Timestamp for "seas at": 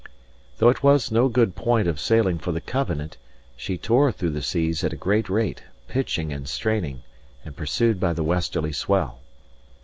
4.41-4.93